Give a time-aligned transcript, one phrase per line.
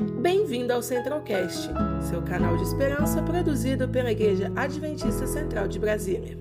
[0.00, 1.68] Bem-vindo ao Centralcast,
[2.08, 6.38] seu canal de esperança produzido pela Igreja Adventista Central de Brasília.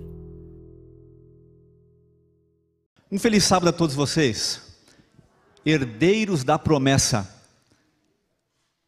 [3.11, 4.61] Um feliz sábado a todos vocês,
[5.65, 7.29] herdeiros da promessa.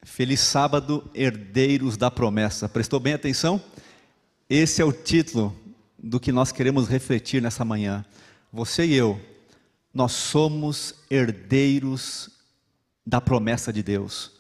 [0.04, 2.70] Feliz sábado, herdeiros da promessa.
[2.70, 3.62] Prestou bem atenção?
[4.50, 5.54] Esse é o título
[6.00, 8.06] do que nós queremos refletir nessa manhã.
[8.54, 9.20] Você e eu,
[9.94, 12.30] nós somos herdeiros
[13.06, 14.40] da promessa de Deus.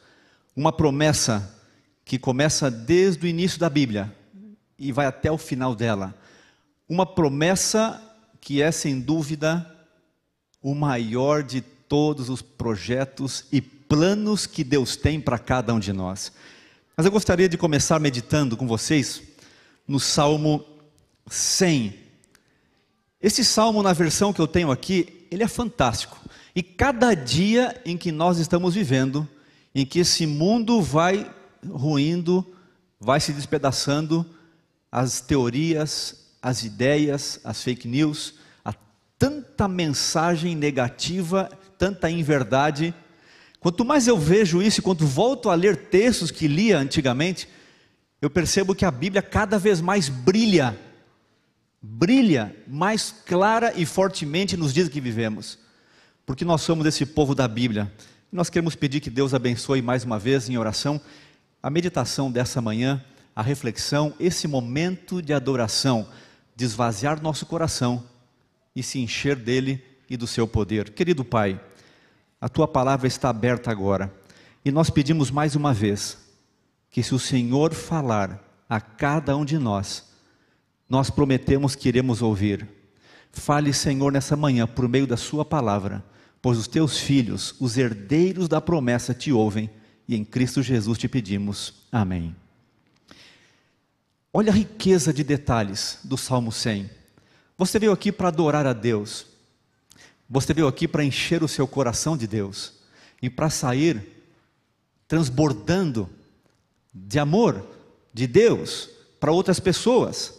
[0.55, 1.57] Uma promessa
[2.03, 4.13] que começa desde o início da Bíblia
[4.77, 6.13] e vai até o final dela.
[6.89, 8.01] Uma promessa
[8.39, 9.65] que é sem dúvida
[10.61, 15.93] o maior de todos os projetos e planos que Deus tem para cada um de
[15.93, 16.31] nós.
[16.95, 19.21] Mas eu gostaria de começar meditando com vocês
[19.87, 20.65] no Salmo
[21.27, 21.95] 100.
[23.21, 26.19] Esse salmo, na versão que eu tenho aqui, ele é fantástico.
[26.55, 29.27] E cada dia em que nós estamos vivendo,
[29.73, 31.29] em que esse mundo vai
[31.65, 32.45] ruindo,
[32.99, 34.25] vai se despedaçando,
[34.91, 38.73] as teorias, as ideias, as fake news, há
[39.17, 42.93] tanta mensagem negativa, tanta inverdade.
[43.59, 47.47] Quanto mais eu vejo isso, quanto volto a ler textos que lia antigamente,
[48.21, 50.77] eu percebo que a Bíblia cada vez mais brilha,
[51.81, 55.57] brilha mais clara e fortemente nos dias que vivemos
[56.31, 57.91] porque nós somos esse povo da Bíblia.
[58.31, 61.01] Nós queremos pedir que Deus abençoe mais uma vez em oração
[61.61, 63.03] a meditação dessa manhã,
[63.35, 66.07] a reflexão, esse momento de adoração,
[66.55, 66.65] de
[67.21, 68.05] nosso coração
[68.73, 70.91] e se encher dele e do seu poder.
[70.91, 71.59] Querido Pai,
[72.39, 74.09] a tua palavra está aberta agora
[74.63, 76.17] e nós pedimos mais uma vez
[76.89, 80.09] que, se o Senhor falar a cada um de nós,
[80.87, 82.65] nós prometemos que iremos ouvir.
[83.33, 86.01] Fale, Senhor, nessa manhã por meio da Sua palavra
[86.41, 89.69] pois os teus filhos, os herdeiros da promessa, te ouvem,
[90.07, 91.73] e em Cristo Jesus te pedimos.
[91.91, 92.35] Amém.
[94.33, 96.89] Olha a riqueza de detalhes do Salmo 100.
[97.57, 99.25] Você veio aqui para adorar a Deus,
[100.29, 102.73] você veio aqui para encher o seu coração de Deus,
[103.21, 104.01] e para sair
[105.07, 106.09] transbordando
[106.93, 107.63] de amor
[108.13, 108.89] de Deus
[109.19, 110.33] para outras pessoas.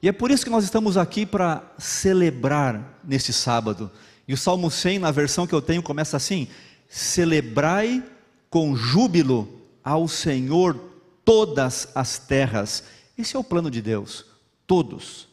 [0.00, 3.90] E é por isso que nós estamos aqui para celebrar neste sábado
[4.28, 6.48] e o Salmo 100, na versão que eu tenho, começa assim:
[6.88, 8.02] Celebrai
[8.50, 9.48] com júbilo
[9.84, 10.78] ao Senhor
[11.24, 12.84] todas as terras.
[13.16, 14.24] Esse é o plano de Deus,
[14.66, 15.28] todos.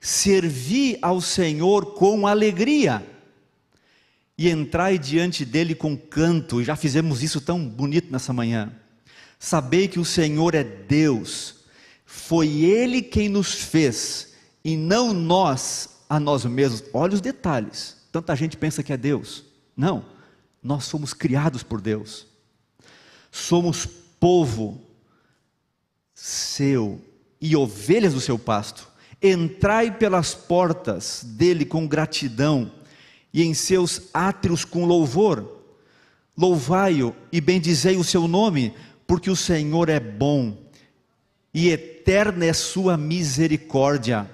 [0.00, 3.04] Servi ao Senhor com alegria
[4.38, 6.62] e entrai diante dele com canto.
[6.62, 8.72] Já fizemos isso tão bonito nessa manhã.
[9.38, 11.56] Sabei que o Senhor é Deus,
[12.04, 14.34] foi Ele quem nos fez
[14.64, 16.82] e não nós a nós mesmos.
[16.92, 17.95] Olha os detalhes.
[18.16, 19.44] Tanta gente pensa que é Deus.
[19.76, 20.02] Não,
[20.62, 22.26] nós somos criados por Deus.
[23.30, 23.84] Somos
[24.18, 24.80] povo
[26.14, 26.98] seu
[27.38, 28.88] e ovelhas do seu pasto.
[29.22, 32.72] Entrai pelas portas dele com gratidão
[33.34, 35.62] e em seus átrios com louvor.
[36.34, 38.72] Louvai-o e bendizei o seu nome,
[39.06, 40.56] porque o Senhor é bom
[41.52, 44.30] e eterna é sua misericórdia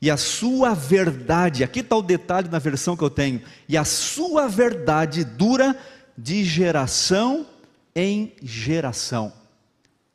[0.00, 3.84] e a sua verdade, aqui está o detalhe na versão que eu tenho, e a
[3.84, 5.78] sua verdade dura
[6.16, 7.46] de geração
[7.94, 9.32] em geração.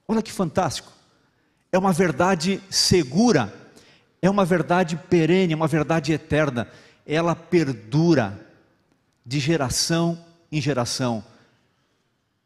[0.07, 0.91] Olha que fantástico!
[1.71, 3.53] É uma verdade segura,
[4.21, 6.67] é uma verdade perene, é uma verdade eterna,
[7.05, 8.39] ela perdura
[9.25, 10.17] de geração
[10.51, 11.23] em geração.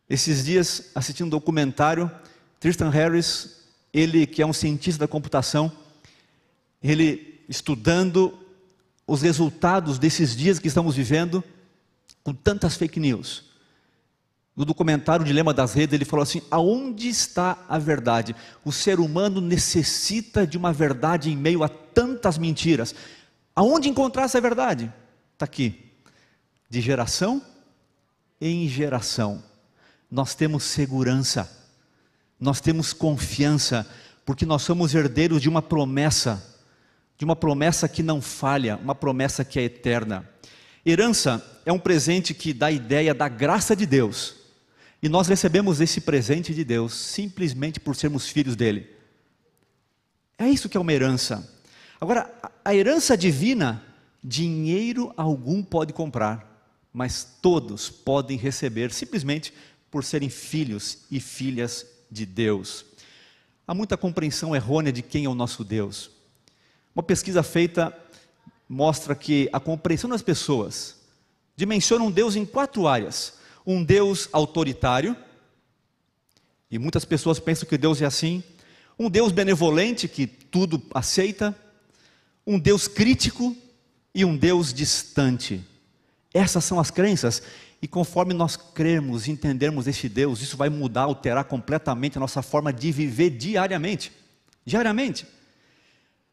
[0.10, 2.12] Esses dias, assistindo um documentário,
[2.60, 3.62] Tristan Harris,
[3.94, 5.72] ele que é um cientista da computação,
[6.82, 8.38] ele estudando
[9.08, 11.44] os resultados desses dias que estamos vivendo
[12.24, 13.50] com tantas fake news.
[14.56, 18.36] No documentário Dilema das Redes, ele falou assim: aonde está a verdade?
[18.64, 22.94] O ser humano necessita de uma verdade em meio a tantas mentiras.
[23.56, 24.94] Aonde encontrar essa verdade?
[25.34, 25.92] Está aqui.
[26.70, 27.42] De geração
[28.40, 29.44] em geração,
[30.10, 31.50] nós temos segurança,
[32.40, 33.90] nós temos confiança,
[34.24, 36.59] porque nós somos herdeiros de uma promessa
[37.20, 40.28] de uma promessa que não falha, uma promessa que é eterna.
[40.86, 44.36] Herança é um presente que dá a ideia da graça de Deus.
[45.04, 48.88] E nós recebemos esse presente de Deus simplesmente por sermos filhos dele.
[50.38, 51.46] É isso que é uma herança.
[52.00, 52.34] Agora,
[52.64, 53.84] a herança divina,
[54.24, 59.54] dinheiro algum pode comprar, mas todos podem receber simplesmente
[59.92, 62.86] por serem filhos e filhas de Deus.
[63.68, 66.18] Há muita compreensão errônea de quem é o nosso Deus.
[67.00, 67.98] Uma pesquisa feita
[68.68, 70.98] mostra que a compreensão das pessoas
[71.56, 73.36] dimensiona um Deus em quatro áreas:
[73.66, 75.16] um Deus autoritário,
[76.70, 78.44] E muitas pessoas pensam que Deus é assim:
[79.00, 81.56] um Deus benevolente que tudo aceita,
[82.46, 83.56] um Deus crítico
[84.14, 85.66] e um Deus distante.
[86.34, 87.42] Essas são as crenças.
[87.82, 92.42] E conforme nós cremos e entendermos esse Deus, isso vai mudar, alterar completamente a nossa
[92.42, 94.12] forma de viver diariamente.
[94.66, 95.39] Diariamente.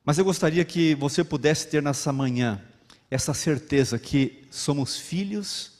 [0.06, 2.62] Mas eu gostaria que você pudesse ter nessa manhã
[3.10, 5.72] essa certeza que somos filhos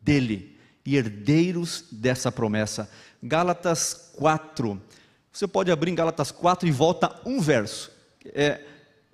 [0.00, 2.90] dele e herdeiros dessa promessa.
[3.22, 4.80] Gálatas 4.
[5.30, 7.90] Você pode abrir em Gálatas 4 e volta um verso.
[8.24, 8.62] É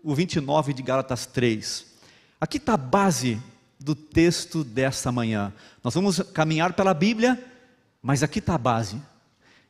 [0.00, 1.84] o 29 de Gálatas 3.
[2.40, 3.42] Aqui está a base
[3.80, 5.52] do texto dessa manhã.
[5.82, 7.36] Nós vamos caminhar pela Bíblia,
[8.00, 9.02] mas aqui está a base.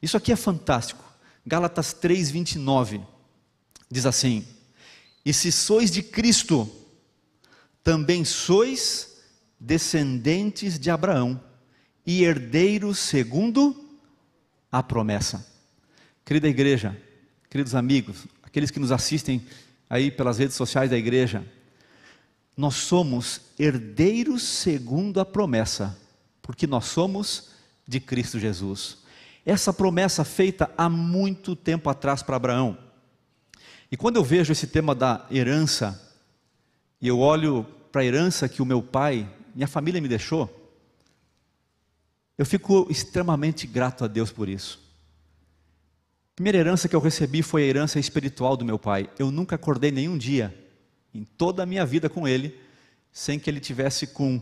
[0.03, 1.03] Isso aqui é fantástico.
[1.47, 3.01] Gálatas 3, 29
[3.91, 4.47] diz assim:
[5.25, 6.71] E se sois de Cristo,
[7.83, 9.19] também sois
[9.59, 11.41] descendentes de Abraão
[12.05, 13.77] e herdeiros segundo
[14.71, 15.47] a promessa.
[16.25, 17.01] Querida igreja,
[17.49, 19.47] queridos amigos, aqueles que nos assistem
[19.89, 21.47] aí pelas redes sociais da igreja,
[22.57, 25.99] nós somos herdeiros segundo a promessa,
[26.41, 27.51] porque nós somos
[27.87, 28.99] de Cristo Jesus.
[29.45, 32.79] Essa promessa feita há muito tempo atrás para Abraão.
[33.93, 36.01] E quando eu vejo esse tema da herança,
[36.99, 40.51] e eu olho para a herança que o meu pai, minha família me deixou,
[42.39, 44.81] eu fico extremamente grato a Deus por isso.
[46.33, 49.11] A primeira herança que eu recebi foi a herança espiritual do meu pai.
[49.19, 50.59] Eu nunca acordei nenhum dia
[51.13, 52.59] em toda a minha vida com ele,
[53.13, 54.41] sem que ele tivesse com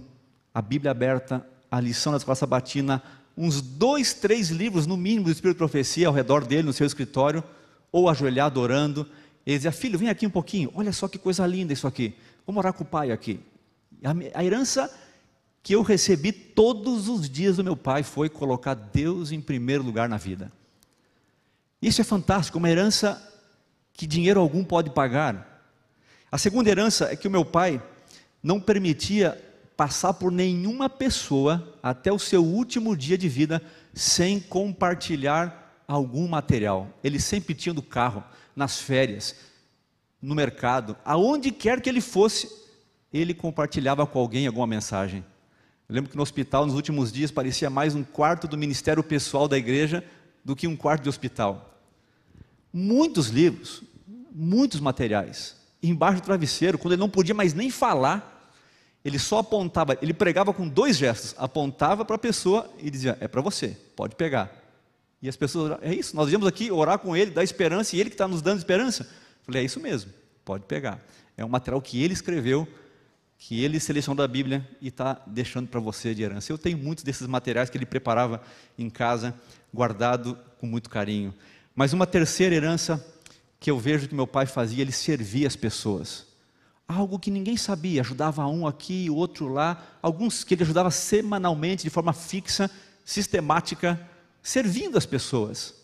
[0.55, 3.03] a Bíblia aberta, a lição da escola sabatina,
[3.37, 6.87] uns dois, três livros no mínimo do Espírito de Profecia ao redor dele, no seu
[6.87, 7.43] escritório,
[7.91, 9.05] ou ajoelhado orando.
[9.47, 12.15] Ele dizia: Filho, vem aqui um pouquinho, olha só que coisa linda isso aqui.
[12.47, 13.41] Vou morar com o pai aqui.
[14.35, 14.91] A, herança
[15.63, 20.09] que eu recebi todos os dias do meu pai foi colocar Deus em primeiro lugar
[20.09, 20.51] na vida.
[21.83, 23.23] Isso é fantástico, uma herança
[23.93, 25.65] que dinheiro algum pode pagar.
[26.33, 27.83] A segunda herança é que o meu pai
[28.43, 29.39] não permitia
[29.77, 33.63] passar por nenhuma pessoa até o seu último dia de vida
[33.95, 36.89] sem compartilhar algum material.
[37.03, 38.23] Ele sempre tinha no carro,
[38.55, 39.35] nas férias,
[40.21, 42.51] no mercado, aonde quer que ele fosse,
[43.13, 45.25] ele compartilhava com alguém alguma mensagem.
[45.89, 49.49] Eu lembro que no hospital, nos últimos dias, parecia mais um quarto do ministério pessoal
[49.49, 50.05] da igreja
[50.45, 51.79] do que um quarto de hospital.
[52.73, 53.83] Muitos livros,
[54.33, 58.53] muitos materiais embaixo do travesseiro, quando ele não podia mais nem falar,
[59.05, 63.27] ele só apontava, ele pregava com dois gestos, apontava para a pessoa e dizia: É
[63.27, 64.60] para você, pode pegar.
[65.23, 68.09] E as pessoas, é isso, nós viemos aqui orar com ele, dar esperança, e ele
[68.11, 69.03] que está nos dando esperança.
[69.05, 70.13] Eu falei: É isso mesmo,
[70.45, 71.01] pode pegar.
[71.37, 72.67] É um material que ele escreveu,
[73.39, 76.53] que ele selecionou da Bíblia e está deixando para você de herança.
[76.53, 78.43] Eu tenho muitos desses materiais que ele preparava
[78.79, 79.35] em casa,
[79.73, 81.35] guardado com muito carinho.
[81.75, 83.05] Mas uma terceira herança
[83.59, 86.27] que eu vejo que meu pai fazia, ele servia as pessoas.
[86.89, 91.91] Algo que ninguém sabia, ajudava um aqui, outro lá, alguns que ele ajudava semanalmente, de
[91.91, 92.71] forma fixa,
[93.05, 94.01] sistemática,
[94.43, 95.75] servindo as pessoas.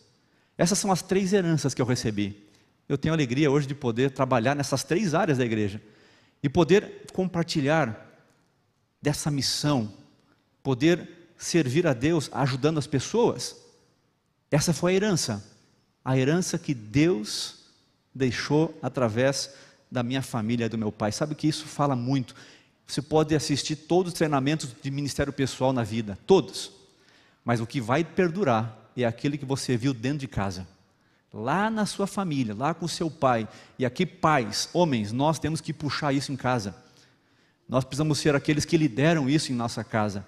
[0.57, 2.45] Essas são as três heranças que eu recebi.
[2.89, 5.83] Eu tenho alegria hoje de poder trabalhar nessas três áreas da igreja
[6.43, 8.07] e poder compartilhar
[9.03, 9.93] dessa missão,
[10.63, 13.57] poder servir a Deus ajudando as pessoas.
[14.51, 15.45] Essa foi a herança,
[16.05, 17.67] a herança que Deus
[18.15, 19.51] deixou através
[19.91, 21.13] da minha família e do meu pai.
[21.13, 22.35] Sabe que isso fala muito.
[22.87, 26.76] Você pode assistir todos os treinamentos de ministério pessoal na vida, todos.
[27.47, 30.67] Mas o que vai perdurar é aquele que você viu dentro de casa.
[31.33, 33.49] Lá na sua família, lá com seu pai.
[33.79, 36.75] E aqui, pais, homens, nós temos que puxar isso em casa.
[37.69, 40.27] Nós precisamos ser aqueles que lideram isso em nossa casa.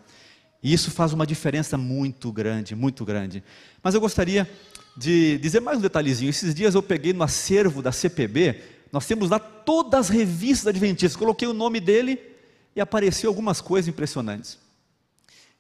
[0.63, 3.43] E isso faz uma diferença muito grande, muito grande.
[3.83, 4.49] Mas eu gostaria
[4.97, 6.31] de dizer mais um detalhezinho.
[6.31, 11.17] Esses dias eu peguei no acervo da CPB, nós temos lá todas as revistas adventistas.
[11.17, 12.21] Coloquei o nome dele
[12.77, 14.68] e apareceu algumas coisas impressionantes.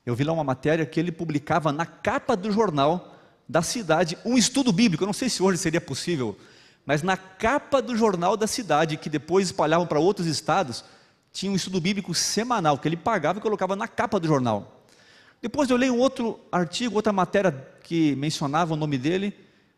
[0.08, 3.14] Eu vi lá uma matéria que ele publicava na capa do jornal
[3.46, 5.04] da cidade um estudo bíblico.
[5.04, 6.34] Eu não sei se hoje seria possível,
[6.86, 10.82] mas na capa do jornal da cidade, que depois espalhavam para outros estados,
[11.30, 14.82] tinha um estudo bíblico semanal que ele pagava e colocava na capa do jornal.
[15.42, 19.34] Depois eu leio um outro artigo, outra matéria que mencionava o nome dele,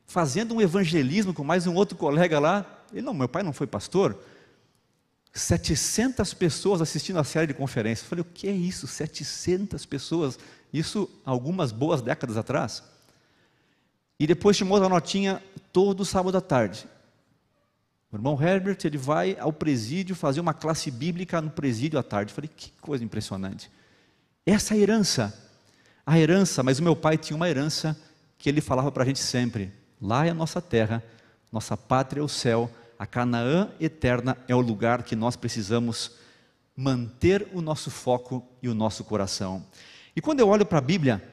[0.07, 2.65] fazendo um evangelismo com mais um outro colega lá.
[2.93, 4.17] Ele, não, meu pai não foi pastor.
[5.33, 8.05] 700 pessoas assistindo a série de conferências.
[8.05, 8.87] Eu falei, o que é isso?
[8.87, 10.39] 700 pessoas?
[10.73, 12.83] Isso algumas boas décadas atrás.
[14.19, 16.87] E depois chamou a notinha todo sábado à tarde.
[18.13, 22.33] O irmão Herbert, ele vai ao presídio fazer uma classe bíblica no presídio à tarde.
[22.33, 23.71] Eu falei, que coisa impressionante.
[24.45, 25.33] Essa herança
[26.11, 27.97] a herança, mas o meu pai tinha uma herança
[28.37, 29.73] que ele falava para a gente sempre:
[30.03, 31.03] lá é a nossa terra,
[31.53, 32.69] nossa pátria é o céu,
[33.01, 36.11] a Canaã eterna é o lugar que nós precisamos
[36.77, 39.65] manter o nosso foco e o nosso coração.
[40.15, 41.27] E quando eu olho para a Bíblia,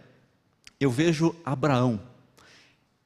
[0.80, 2.02] eu vejo Abraão.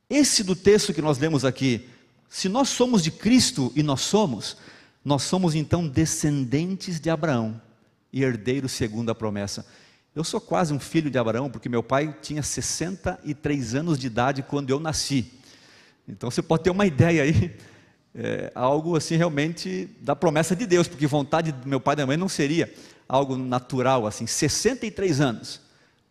[0.08, 1.90] Esse do texto que nós lemos aqui,
[2.30, 4.58] se nós somos de Cristo e nós somos,
[5.04, 7.60] nós somos então descendentes de Abraão
[8.14, 9.66] e herdeiros segundo a promessa.
[10.14, 14.44] Eu sou quase um filho de Abraão, porque meu pai tinha 63 anos de idade
[14.44, 15.34] quando eu nasci.
[16.08, 17.58] Então você pode ter uma ideia aí,
[18.14, 22.06] é, algo assim realmente da promessa de Deus, porque vontade do meu pai e da
[22.06, 22.74] mãe não seria
[23.08, 25.62] algo natural assim, 63 anos.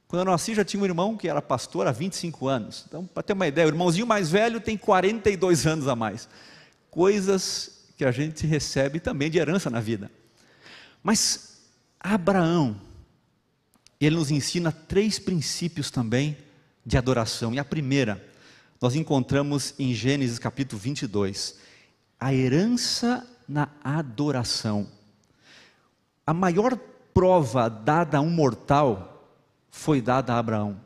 [0.09, 2.85] Quando eu nasci já tinha um irmão que era pastor há 25 anos.
[2.88, 6.28] Então, para ter uma ideia, o irmãozinho mais velho tem 42 anos a mais.
[6.90, 10.11] Coisas que a gente recebe também de herança na vida.
[11.02, 11.61] Mas
[12.00, 12.76] Abraão,
[14.00, 16.37] ele nos ensina três princípios também
[16.85, 17.54] de adoração.
[17.54, 18.21] E a primeira,
[18.80, 21.57] nós encontramos em Gênesis capítulo 22,
[22.21, 24.87] a herança na adoração.
[26.27, 26.77] A maior
[27.15, 29.27] prova dada a um mortal
[29.71, 30.79] foi dada a Abraão.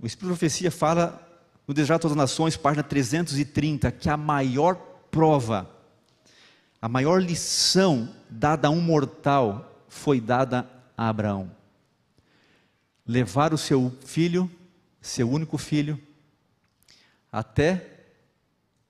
[0.00, 1.20] O Espírito de Profecia fala
[1.68, 4.74] no Desejar Todas as Nações, página 330, que a maior
[5.10, 5.70] prova,
[6.80, 11.50] a maior lição dada a um mortal foi dada a Abraão.
[13.06, 14.50] Levar o seu filho,
[15.00, 16.00] seu único filho,
[17.30, 17.93] até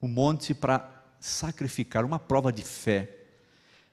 [0.04, 3.08] o monte para sacrificar, uma prova de fé.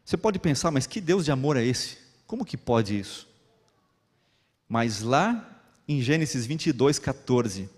[0.03, 1.99] Você pode pensar, mas que Deus de amor é esse?
[2.27, 3.29] Como que pode isso?
[4.67, 7.69] Mas lá em Gênesis 22, 14,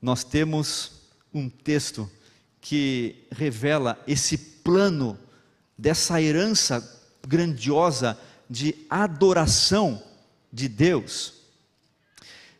[0.00, 1.02] nós temos
[1.32, 2.10] um texto
[2.60, 5.16] que revela esse plano
[5.78, 8.18] dessa herança grandiosa
[8.50, 10.02] de adoração
[10.52, 11.34] de Deus,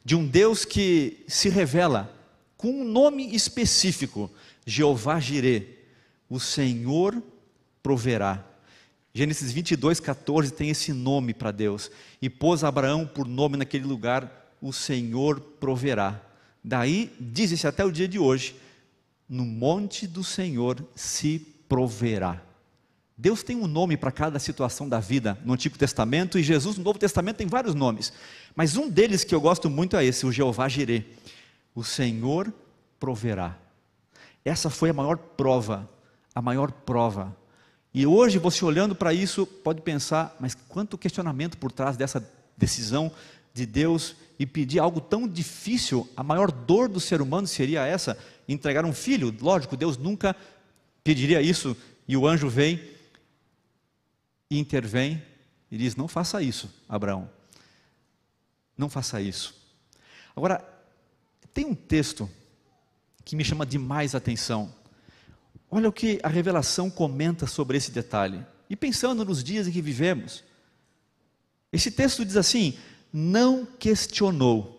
[0.05, 2.17] de um Deus que se revela
[2.57, 4.31] com um nome específico,
[4.67, 5.67] Jeová Jireh,
[6.29, 7.23] o Senhor
[7.83, 8.45] proverá.
[9.15, 11.91] Gênesis 22, 14 tem esse nome para Deus.
[12.21, 16.21] E pôs Abraão por nome naquele lugar, o Senhor proverá.
[16.65, 18.55] Daí, diz-se até o dia de hoje,
[19.29, 21.39] no monte do Senhor se
[21.69, 22.41] proverá.
[23.17, 26.85] Deus tem um nome para cada situação da vida no Antigo Testamento e Jesus no
[26.85, 28.13] Novo Testamento tem vários nomes.
[28.55, 31.05] Mas um deles que eu gosto muito é esse, o Jeová Jireh.
[31.75, 32.53] O Senhor
[32.99, 33.59] proverá.
[34.45, 35.89] Essa foi a maior prova,
[36.35, 37.37] a maior prova
[37.95, 43.13] e hoje você olhando para isso pode pensar, mas quanto questionamento por trás dessa decisão
[43.53, 48.19] de Deus e pedir algo tão difícil, a maior dor do ser humano seria essa,
[48.49, 49.35] entregar um filho.
[49.41, 50.35] Lógico, Deus nunca
[51.05, 51.77] pediria isso,
[52.09, 52.83] e o anjo vem
[54.51, 55.23] e intervém
[55.71, 57.29] e diz: Não faça isso, Abraão.
[58.77, 59.55] Não faça isso.
[60.35, 60.67] Agora,
[61.53, 62.29] tem um texto
[63.25, 64.73] que me chama demais a atenção.
[65.71, 68.45] Olha o que a revelação comenta sobre esse detalhe.
[68.69, 70.45] E pensando nos dias em que vivemos,
[71.73, 72.79] esse texto diz assim:
[73.13, 74.79] não questionou.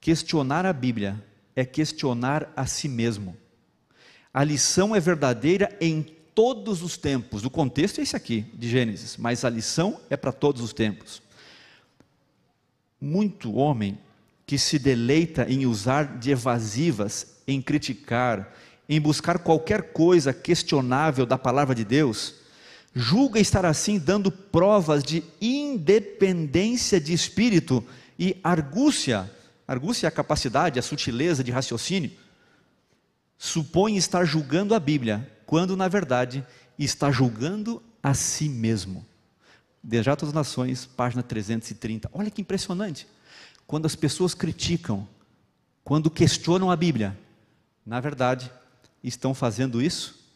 [0.00, 3.36] Questionar a Bíblia é questionar a si mesmo.
[4.34, 6.02] A lição é verdadeira em
[6.34, 7.44] todos os tempos.
[7.44, 11.22] O contexto é esse aqui, de Gênesis, mas a lição é para todos os tempos.
[13.00, 13.98] Muito homem
[14.46, 18.52] que se deleita em usar de evasivas, em criticar,
[18.88, 22.34] em buscar qualquer coisa questionável da palavra de Deus,
[22.94, 27.84] julga estar assim dando provas de independência de espírito
[28.18, 29.30] e argúcia,
[29.66, 32.10] argúcia é a capacidade, a sutileza de raciocínio,
[33.38, 36.46] supõe estar julgando a Bíblia, quando na verdade
[36.78, 39.04] está julgando a si mesmo.
[39.82, 42.08] Desejar todas as nações, página 330.
[42.12, 43.06] Olha que impressionante.
[43.72, 45.08] Quando as pessoas criticam,
[45.82, 47.18] quando questionam a Bíblia,
[47.86, 48.52] na verdade,
[49.02, 50.28] estão fazendo isso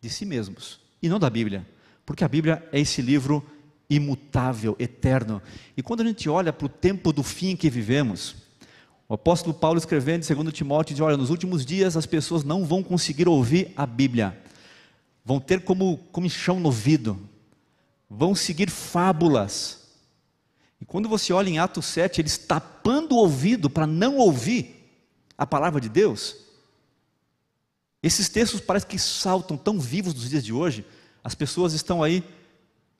[0.00, 1.66] de si mesmos e não da Bíblia,
[2.06, 3.44] porque a Bíblia é esse livro
[3.90, 5.42] imutável, eterno.
[5.76, 8.36] E quando a gente olha para o tempo do fim que vivemos,
[9.08, 12.64] o apóstolo Paulo escrevendo em 2 Timóteo diz: Olha, nos últimos dias as pessoas não
[12.64, 14.40] vão conseguir ouvir a Bíblia,
[15.24, 17.18] vão ter como comichão no ouvido,
[18.08, 19.77] vão seguir fábulas.
[20.80, 24.74] E quando você olha em Atos 7, eles tapando o ouvido para não ouvir
[25.36, 26.36] a palavra de Deus,
[28.02, 30.84] esses textos parecem que saltam tão vivos dos dias de hoje.
[31.22, 32.22] As pessoas estão aí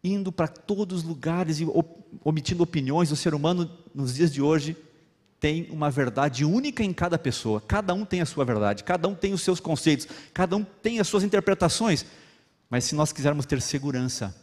[0.03, 1.67] indo para todos os lugares e
[2.25, 3.13] omitindo opiniões.
[3.13, 4.77] O ser humano, nos dias de hoje,
[5.39, 7.61] tem uma verdade única em cada pessoa.
[7.61, 10.99] Cada um tem a sua verdade, cada um tem os seus conceitos, cada um tem
[10.99, 12.05] as suas interpretações.
[12.69, 14.35] Mas se nós quisermos ter segurança,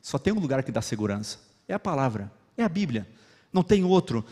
[0.00, 3.06] só tem um lugar que dá segurança: é a palavra, é a Bíblia.
[3.52, 4.24] Não tem outro.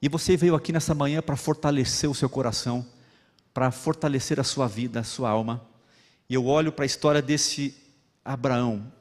[0.00, 2.84] E você veio aqui nessa manhã para fortalecer o seu coração,
[3.54, 5.66] para fortalecer a sua vida, a sua alma.
[6.28, 7.74] E eu olho para a história desse
[8.24, 8.92] Abraão,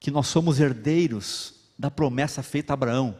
[0.00, 3.16] que nós somos herdeiros da promessa feita a Abraão,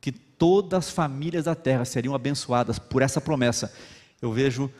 [0.00, 3.72] que todas as famílias da terra seriam abençoadas por essa promessa.
[4.20, 4.70] Eu vejo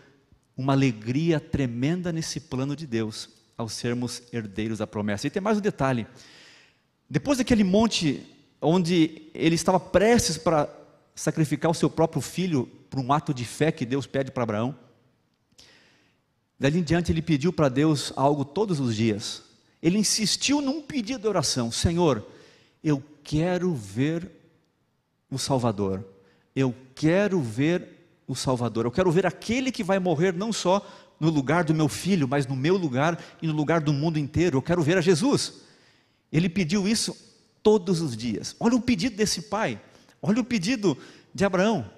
[0.56, 5.26] uma alegria tremenda nesse plano de Deus ao sermos herdeiros da promessa.
[5.26, 6.06] E tem mais um detalhe:
[7.08, 8.26] depois daquele monte
[8.60, 10.68] onde ele estava prestes para
[11.14, 14.74] sacrificar o seu próprio filho por um ato de fé que Deus pede para Abraão,
[16.58, 19.42] dali em diante ele pediu para Deus algo todos os dias.
[19.82, 22.26] Ele insistiu num pedido de oração: Senhor,
[22.84, 24.30] eu quero ver
[25.30, 26.04] o Salvador.
[26.54, 27.88] Eu quero ver
[28.26, 28.84] o Salvador.
[28.84, 30.86] Eu quero ver aquele que vai morrer não só
[31.18, 34.58] no lugar do meu filho, mas no meu lugar e no lugar do mundo inteiro.
[34.58, 35.60] Eu quero ver a Jesus.
[36.32, 37.29] Ele pediu isso
[37.62, 38.54] todos os dias.
[38.58, 39.80] Olha o pedido desse pai.
[40.22, 40.96] Olha o pedido
[41.34, 41.88] de Abraão.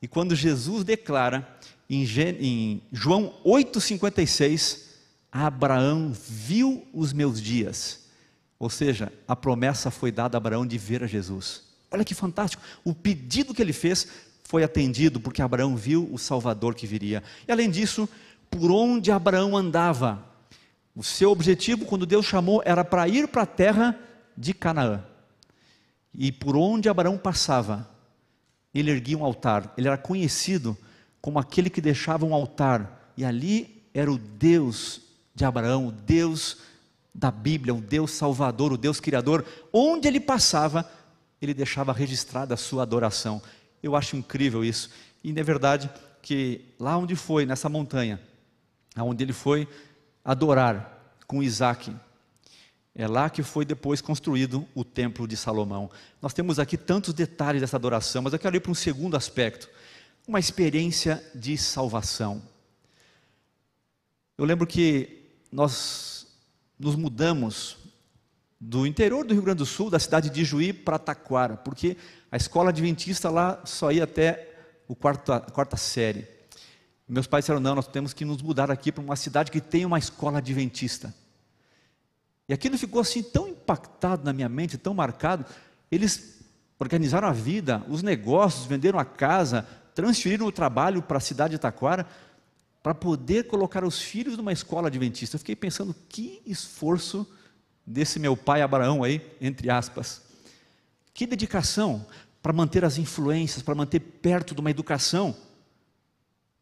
[0.00, 1.46] E quando Jesus declara
[1.88, 4.82] em João 8,56,
[5.30, 8.00] Abraão viu os meus dias.
[8.58, 11.62] Ou seja, a promessa foi dada a Abraão de ver a Jesus.
[11.90, 12.62] Olha que fantástico.
[12.84, 14.06] O pedido que ele fez
[14.44, 17.22] foi atendido porque Abraão viu o Salvador que viria.
[17.46, 18.08] E além disso,
[18.50, 20.24] por onde Abraão andava,
[20.94, 23.98] o seu objetivo, quando Deus chamou, era para ir para a terra
[24.36, 25.04] de Canaã.
[26.14, 27.88] E por onde Abraão passava,
[28.74, 29.72] ele erguia um altar.
[29.76, 30.76] Ele era conhecido
[31.20, 33.12] como aquele que deixava um altar.
[33.16, 35.00] E ali era o Deus
[35.34, 36.58] de Abraão, o Deus
[37.14, 39.44] da Bíblia, o Deus Salvador, o Deus Criador.
[39.72, 40.88] Onde ele passava,
[41.40, 43.42] ele deixava registrada a sua adoração.
[43.82, 44.90] Eu acho incrível isso.
[45.22, 45.90] E é verdade
[46.22, 48.20] que lá onde foi, nessa montanha,
[48.94, 49.66] aonde ele foi
[50.24, 51.94] adorar com Isaac,
[53.00, 55.90] é lá que foi depois construído o templo de Salomão.
[56.20, 59.70] Nós temos aqui tantos detalhes dessa adoração, mas eu quero ir para um segundo aspecto,
[60.28, 62.42] uma experiência de salvação.
[64.36, 66.26] Eu lembro que nós
[66.78, 67.78] nos mudamos
[68.60, 71.96] do interior do Rio Grande do Sul, da cidade de Juí, para Taquara, porque
[72.30, 74.46] a escola adventista lá só ia até
[74.86, 76.28] o quarto, a quarta série.
[77.08, 79.86] Meus pais disseram: não, nós temos que nos mudar aqui para uma cidade que tem
[79.86, 81.14] uma escola adventista.
[82.50, 85.46] E aquilo ficou assim tão impactado na minha mente, tão marcado.
[85.88, 86.40] Eles
[86.80, 91.60] organizaram a vida, os negócios, venderam a casa, transferiram o trabalho para a cidade de
[91.60, 92.04] Taquara,
[92.82, 95.36] para poder colocar os filhos numa escola adventista.
[95.36, 97.24] Eu fiquei pensando que esforço
[97.86, 100.20] desse meu pai Abraão aí, entre aspas.
[101.14, 102.04] Que dedicação
[102.42, 105.36] para manter as influências, para manter perto de uma educação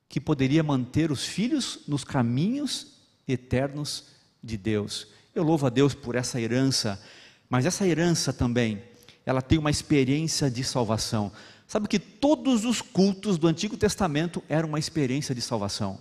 [0.07, 4.09] que poderia manter os filhos nos caminhos eternos
[4.45, 5.17] de Deus.
[5.39, 7.01] Eu louvo a Deus por essa herança,
[7.49, 8.83] mas essa herança também,
[9.25, 11.31] ela tem uma experiência de salvação.
[11.65, 15.97] Sabe que todos os cultos do Antigo Testamento eram uma experiência de salvação.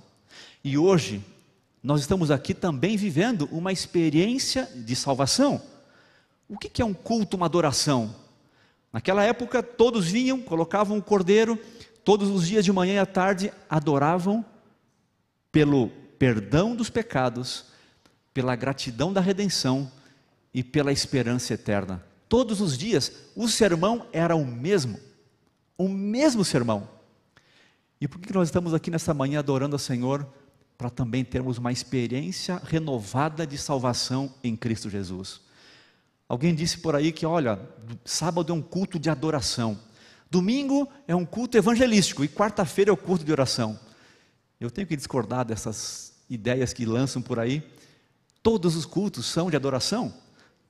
[0.64, 1.24] E hoje,
[1.84, 5.62] nós estamos aqui também vivendo uma experiência de salvação.
[6.50, 8.16] O que é um culto, uma adoração?
[8.92, 11.60] Naquela época, todos vinham, colocavam o cordeiro,
[12.04, 14.44] todos os dias de manhã e à tarde adoravam
[15.52, 17.77] pelo perdão dos pecados
[18.38, 19.92] pela gratidão da redenção
[20.54, 22.06] e pela esperança eterna.
[22.30, 25.00] Todos os dias, o sermão era o mesmo,
[25.76, 26.88] o mesmo sermão.
[28.00, 30.24] E por que nós estamos aqui nessa manhã adorando ao Senhor?
[30.78, 35.42] Para também termos uma experiência renovada de salvação em Cristo Jesus.
[36.30, 37.60] Alguém disse por aí que, olha,
[38.06, 39.80] sábado é um culto de adoração,
[40.30, 43.80] domingo é um culto evangelístico e quarta-feira é o culto de oração.
[44.60, 47.64] Eu tenho que discordar dessas ideias que lançam por aí,
[48.48, 50.14] Todos os cultos são de adoração,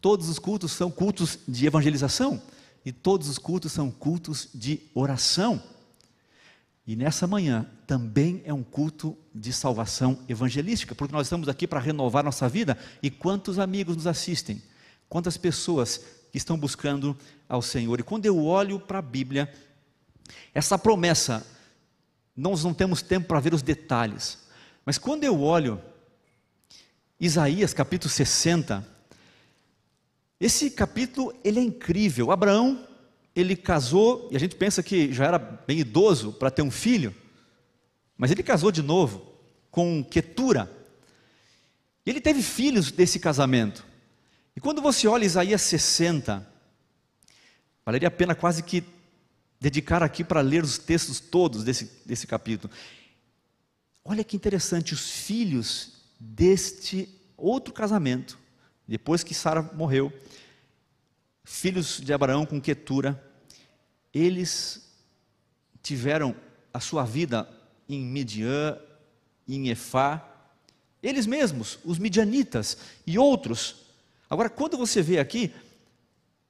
[0.02, 2.42] todos os cultos são cultos de evangelização,
[2.84, 5.62] e todos os cultos são cultos de oração.
[6.88, 11.80] E nessa manhã também é um culto de salvação evangelística, porque nós estamos aqui para
[11.80, 12.76] renovar nossa vida.
[13.04, 14.60] E quantos amigos nos assistem?
[15.08, 15.98] Quantas pessoas
[16.32, 17.16] que estão buscando
[17.48, 18.00] ao Senhor?
[18.00, 19.54] E quando eu olho para a Bíblia,
[20.52, 21.46] essa promessa,
[22.36, 24.48] nós não temos tempo para ver os detalhes,
[24.84, 25.80] mas quando eu olho
[27.20, 28.86] Isaías capítulo 60.
[30.40, 32.32] Esse capítulo ele é incrível.
[32.32, 32.88] Abraão,
[33.36, 37.16] ele casou, e a gente pensa que já era bem idoso para ter um filho,
[38.16, 39.34] mas ele casou de novo
[39.72, 40.72] com Ketura.
[42.06, 43.86] Ele teve filhos desse casamento.
[44.56, 46.48] E quando você olha Isaías 60,
[47.86, 48.84] valeria a pena quase que
[49.60, 52.72] dedicar aqui para ler os textos todos desse, desse capítulo.
[54.06, 58.38] Olha que interessante, os filhos deste outro casamento,
[58.88, 60.12] depois que Sara morreu,
[61.44, 63.24] filhos de Abraão com Quetura,
[64.14, 64.90] eles
[65.82, 66.36] tiveram
[66.74, 67.50] a sua vida
[67.88, 68.78] em Midian,
[69.48, 70.28] em Efá,
[71.02, 73.88] eles mesmos, os midianitas e outros.
[74.30, 75.54] Agora, quando você vê aqui,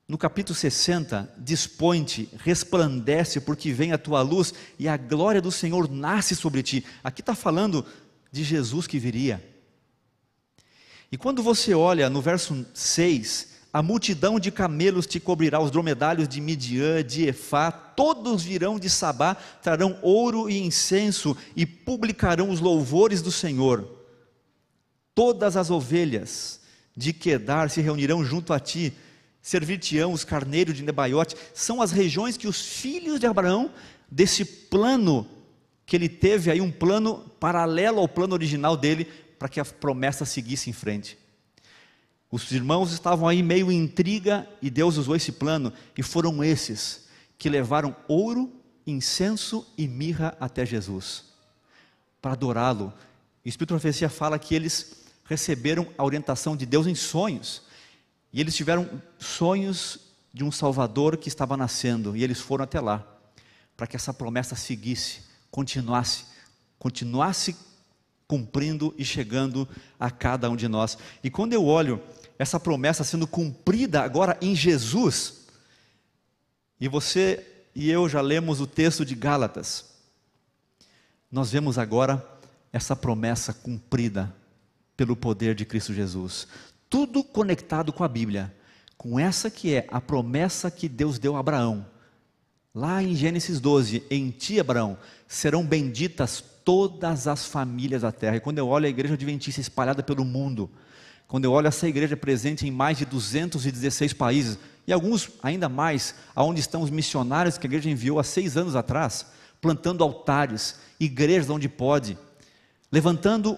[0.07, 5.89] no capítulo 60, dispõe-te, resplandece, porque vem a tua luz e a glória do Senhor
[5.89, 6.85] nasce sobre ti.
[7.03, 7.85] Aqui está falando
[8.31, 9.56] de Jesus que viria.
[11.11, 16.27] E quando você olha no verso 6, a multidão de camelos te cobrirá, os dromedários
[16.27, 22.59] de Midian, de Efá, todos virão de Sabá, trarão ouro e incenso e publicarão os
[22.59, 23.87] louvores do Senhor.
[25.13, 26.61] Todas as ovelhas
[26.95, 28.93] de Quedar se reunirão junto a ti,
[29.41, 33.71] servir-te-ão os carneiros de Nebaiote, são as regiões que os filhos de Abraão,
[34.09, 35.27] desse plano
[35.85, 39.07] que ele teve aí, um plano paralelo ao plano original dele,
[39.37, 41.17] para que a promessa seguisse em frente.
[42.29, 47.07] Os irmãos estavam aí meio em intriga e Deus usou esse plano, e foram esses
[47.37, 48.51] que levaram ouro,
[48.85, 51.25] incenso e mirra até Jesus,
[52.21, 52.93] para adorá-lo.
[53.45, 57.61] O Espírito de Profecia fala que eles receberam a orientação de Deus em sonhos.
[58.31, 59.99] E eles tiveram sonhos
[60.33, 63.05] de um Salvador que estava nascendo, e eles foram até lá,
[63.75, 66.25] para que essa promessa seguisse, continuasse,
[66.77, 67.55] continuasse
[68.27, 69.67] cumprindo e chegando
[69.99, 70.97] a cada um de nós.
[71.23, 72.01] E quando eu olho
[72.37, 75.45] essa promessa sendo cumprida agora em Jesus,
[76.79, 79.85] e você e eu já lemos o texto de Gálatas,
[81.31, 82.25] nós vemos agora
[82.71, 84.35] essa promessa cumprida
[84.95, 86.47] pelo poder de Cristo Jesus
[86.89, 88.53] tudo conectado com a Bíblia,
[88.97, 91.85] com essa que é a promessa que Deus deu a Abraão.
[92.77, 98.35] Lá em Gênesis 12, em ti, Abraão, serão benditas todas as famílias da terra.
[98.35, 100.69] E quando eu olho a igreja adventista espalhada pelo mundo,
[101.27, 106.13] quando eu olho essa igreja presente em mais de 216 países, e alguns ainda mais,
[106.35, 109.25] aonde estão os missionários que a igreja enviou há seis anos atrás,
[109.59, 112.15] plantando altares, igrejas onde pode,
[112.91, 113.57] levantando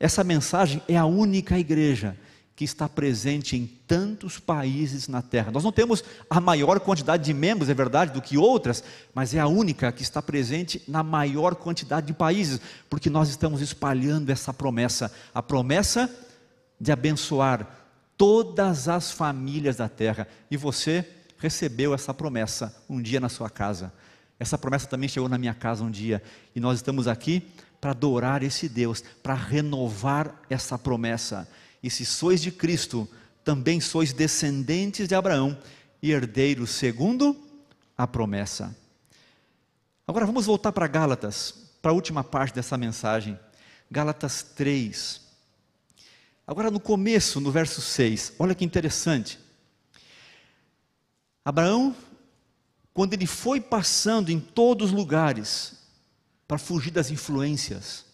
[0.00, 2.16] essa mensagem, é a única igreja
[2.56, 5.50] que está presente em tantos países na Terra.
[5.50, 9.40] Nós não temos a maior quantidade de membros, é verdade, do que outras, mas é
[9.40, 14.52] a única que está presente na maior quantidade de países, porque nós estamos espalhando essa
[14.52, 16.08] promessa a promessa
[16.80, 17.68] de abençoar
[18.16, 20.28] todas as famílias da terra.
[20.48, 21.04] E você
[21.38, 23.92] recebeu essa promessa um dia na sua casa.
[24.38, 26.22] Essa promessa também chegou na minha casa um dia,
[26.54, 27.42] e nós estamos aqui
[27.80, 31.48] para adorar esse Deus, para renovar essa promessa.
[31.84, 33.06] E se sois de Cristo,
[33.44, 35.54] também sois descendentes de Abraão
[36.02, 37.36] e herdeiros segundo
[37.94, 38.74] a promessa.
[40.08, 43.38] Agora vamos voltar para Gálatas, para a última parte dessa mensagem.
[43.90, 45.20] Gálatas 3.
[46.46, 49.38] Agora no começo, no verso 6, olha que interessante.
[51.44, 51.94] Abraão,
[52.94, 55.74] quando ele foi passando em todos os lugares
[56.48, 58.06] para fugir das influências,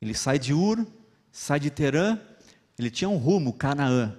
[0.00, 0.86] ele sai de Ur,
[1.30, 2.18] sai de Terã
[2.82, 4.16] ele tinha um rumo, Canaã.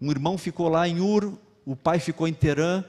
[0.00, 2.84] Um irmão ficou lá em Ur, o pai ficou em Terã,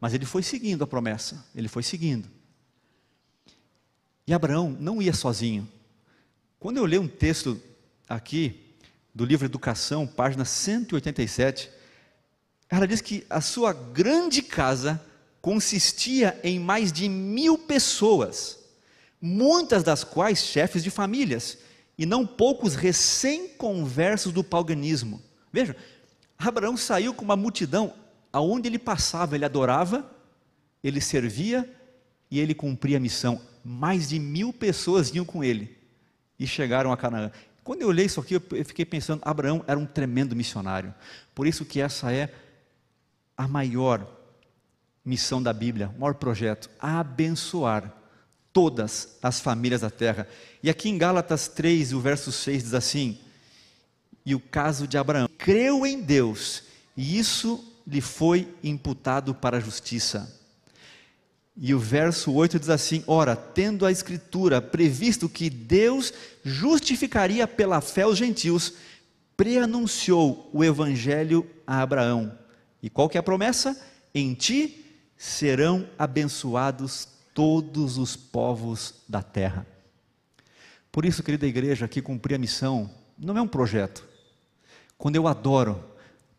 [0.00, 2.28] mas ele foi seguindo a promessa, ele foi seguindo.
[4.26, 5.66] E Abraão não ia sozinho.
[6.58, 7.60] Quando eu leio um texto
[8.08, 8.68] aqui,
[9.14, 11.70] do livro Educação, página 187,
[12.68, 15.02] ela diz que a sua grande casa
[15.40, 18.58] consistia em mais de mil pessoas,
[19.20, 21.58] muitas das quais chefes de famílias
[21.98, 25.20] e não poucos recém-conversos do paganismo.
[25.52, 25.76] Veja,
[26.38, 27.92] Abraão saiu com uma multidão,
[28.32, 30.08] aonde ele passava, ele adorava,
[30.82, 31.68] ele servia
[32.30, 33.40] e ele cumpria a missão.
[33.64, 35.76] Mais de mil pessoas iam com ele
[36.38, 37.32] e chegaram a Canaã.
[37.64, 40.94] Quando eu olhei isso aqui, eu fiquei pensando, Abraão era um tremendo missionário.
[41.34, 42.32] Por isso que essa é
[43.36, 44.06] a maior
[45.04, 47.92] missão da Bíblia, o maior projeto, abençoar
[48.58, 50.26] todas as famílias da terra.
[50.60, 53.16] E aqui em Gálatas 3, o verso 6 diz assim:
[54.26, 56.64] E o caso de Abraão, creu em Deus,
[56.96, 60.36] e isso lhe foi imputado para a justiça.
[61.56, 67.80] E o verso 8 diz assim: Ora, tendo a Escritura previsto que Deus justificaria pela
[67.80, 68.72] fé os gentios,
[69.36, 72.36] preanunciou o Evangelho a Abraão.
[72.82, 73.80] E qual que é a promessa?
[74.12, 74.84] Em ti
[75.16, 79.64] serão abençoados todos os povos da terra.
[80.90, 84.04] Por isso, querida igreja, que cumprir a missão não é um projeto.
[84.96, 85.84] Quando eu adoro,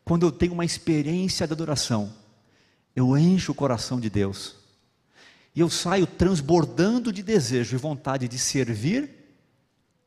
[0.03, 2.13] quando eu tenho uma experiência de adoração,
[2.93, 4.57] eu encho o coração de Deus.
[5.55, 9.09] E eu saio transbordando de desejo e vontade de servir,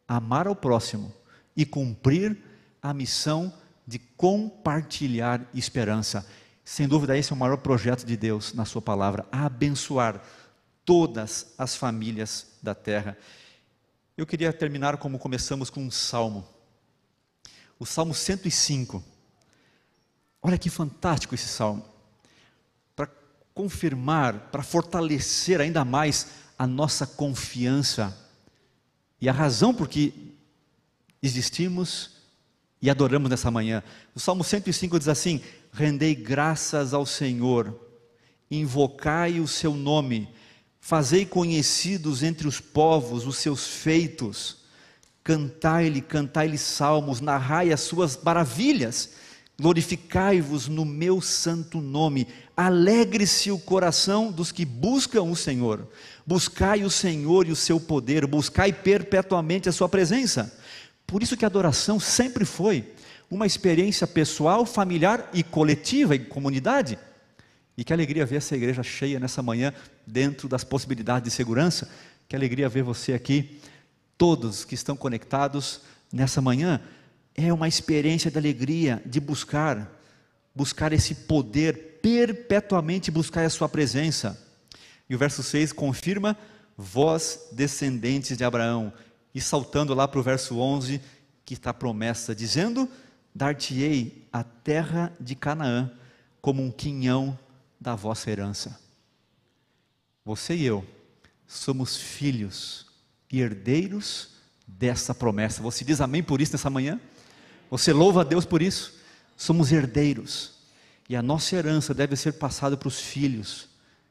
[0.07, 1.11] amar ao próximo
[1.57, 2.37] e cumprir
[2.83, 3.51] a missão
[3.87, 6.27] de compartilhar esperança.
[6.63, 10.23] Sem dúvida, esse é o maior projeto de Deus na Sua palavra: abençoar
[10.85, 13.17] todas as famílias da terra.
[14.17, 16.47] Eu queria terminar como começamos com um salmo.
[17.79, 19.03] O Salmo 105.
[20.43, 21.85] Olha que fantástico esse salmo.
[22.95, 23.09] Para
[23.55, 28.17] confirmar, para fortalecer ainda mais a nossa confiança
[29.21, 30.35] e a razão por que
[31.23, 32.23] existimos
[32.81, 33.83] e adoramos nessa manhã.
[34.15, 35.41] O Salmo 105 diz assim:
[35.73, 37.79] Rendei graças ao Senhor,
[38.51, 40.29] invocai o seu nome,
[40.85, 44.57] fazei conhecidos entre os povos os seus feitos,
[45.23, 49.11] cantai-lhe, cantai-lhe salmos, narrai as suas maravilhas,
[49.59, 55.87] glorificai-vos no meu santo nome, alegre-se o coração dos que buscam o Senhor,
[56.27, 60.53] buscai o Senhor e o seu poder, buscai perpetuamente a sua presença.
[61.07, 62.93] Por isso que a adoração sempre foi
[63.31, 66.99] uma experiência pessoal, familiar e coletiva, em comunidade.
[67.77, 69.73] E que alegria ver essa igreja cheia nessa manhã,
[70.07, 71.89] dentro das possibilidades de segurança.
[72.29, 73.61] Que alegria ver você aqui,
[74.19, 75.81] todos que estão conectados
[76.13, 76.81] nessa manhã.
[77.35, 79.91] É uma experiência de alegria, de buscar,
[80.55, 84.39] buscar esse poder, perpetuamente buscar a sua presença.
[85.09, 86.37] E o verso 6 confirma:
[86.77, 88.93] vós, descendentes de Abraão.
[89.35, 91.01] E saltando lá para o verso 11,
[91.45, 92.87] que está a promessa, dizendo:
[93.35, 95.91] Dar-te-ei a terra de Canaã
[96.41, 97.39] como um quinhão
[97.83, 98.81] da vossa herança.
[100.25, 100.87] Você e eu
[101.47, 102.87] somos filhos
[103.31, 104.31] e herdeiros
[104.67, 105.61] dessa promessa.
[105.63, 107.01] Você diz amém por isso nessa manhã?
[107.69, 108.95] Você louva a Deus por isso?
[109.37, 110.53] Somos herdeiros.
[111.09, 113.69] E a nossa herança deve ser passada para os filhos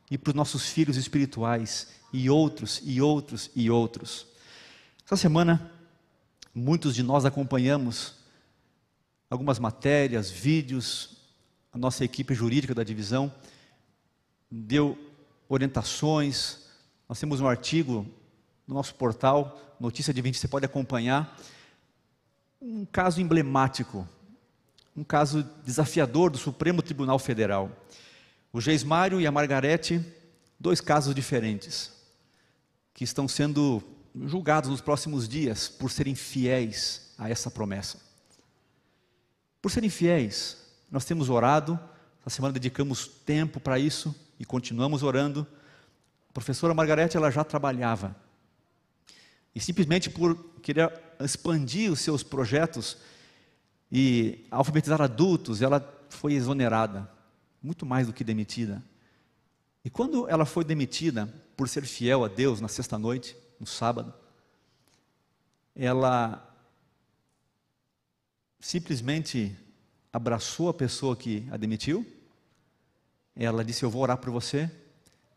[0.10, 4.28] e para os nossos filhos espirituais e outros e outros e outros.
[5.06, 5.72] Essa semana
[6.54, 8.16] muitos de nós acompanhamos
[9.30, 11.18] algumas matérias, vídeos,
[11.72, 13.34] a nossa equipe jurídica da divisão
[14.52, 14.98] deu
[15.48, 16.58] orientações.
[17.08, 18.06] Nós temos um artigo
[18.68, 21.36] no nosso portal, Notícia de 20, você pode acompanhar.
[22.62, 24.08] Um caso emblemático,
[24.96, 27.72] um caso desafiador do Supremo Tribunal Federal.
[28.54, 30.06] O Geismário e a Margarete,
[30.60, 31.92] dois casos diferentes,
[32.94, 33.82] que estão sendo
[34.26, 38.00] julgados nos próximos dias por serem fiéis a essa promessa.
[39.62, 40.58] Por serem fiéis,
[40.92, 41.80] nós temos orado,
[42.24, 45.46] essa semana dedicamos tempo para isso, e continuamos orando.
[46.28, 48.16] A professora Margarete ela já trabalhava.
[49.54, 52.98] E simplesmente por querer expandir os seus projetos
[53.92, 57.08] e alfabetizar adultos, ela foi exonerada,
[57.62, 58.84] muito mais do que demitida.
[59.86, 64.12] E quando ela foi demitida por ser fiel a Deus na sexta-noite, no sábado,
[65.76, 66.52] ela
[68.60, 69.56] simplesmente
[70.12, 72.21] abraçou a pessoa que a demitiu
[73.36, 74.70] ela disse: Eu vou orar por você,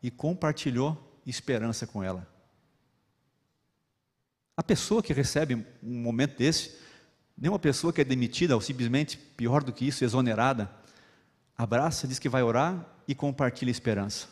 [0.03, 2.29] e compartilhou esperança com ela.
[4.55, 6.77] A pessoa que recebe um momento desse,
[7.37, 10.71] nem uma pessoa que é demitida ou simplesmente, pior do que isso, exonerada,
[11.57, 14.29] abraça, diz que vai orar e compartilha esperança.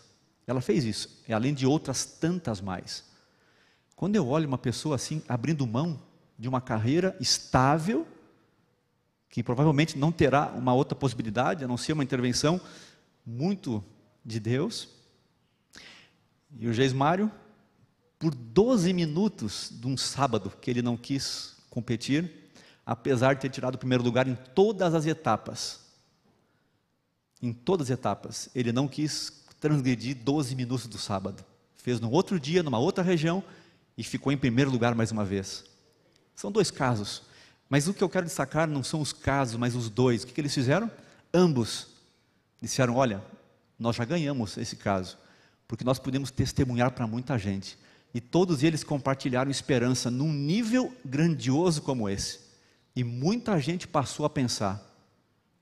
[0.46, 3.04] Ela fez isso, além de outras tantas mais.
[3.96, 6.00] Quando eu olho uma pessoa assim, abrindo mão
[6.38, 8.06] de uma carreira estável,
[9.30, 12.60] que provavelmente não terá uma outra possibilidade, a não ser uma intervenção
[13.24, 13.84] muito
[14.24, 14.88] de Deus.
[16.58, 17.30] E o Geismário,
[18.18, 22.30] por 12 minutos de um sábado que ele não quis competir,
[22.84, 25.80] apesar de ter tirado o primeiro lugar em todas as etapas,
[27.40, 31.44] em todas as etapas, ele não quis transgredir 12 minutos do sábado.
[31.76, 33.42] Fez no outro dia, numa outra região,
[33.96, 35.64] e ficou em primeiro lugar mais uma vez.
[36.34, 37.22] São dois casos.
[37.68, 40.22] Mas o que eu quero destacar não são os casos, mas os dois.
[40.22, 40.90] O que, que eles fizeram?
[41.32, 41.91] Ambos
[42.62, 43.22] disseram: Olha,
[43.78, 45.18] nós já ganhamos esse caso,
[45.66, 47.76] porque nós podemos testemunhar para muita gente.
[48.14, 52.40] E todos eles compartilharam esperança num nível grandioso como esse.
[52.94, 54.80] E muita gente passou a pensar: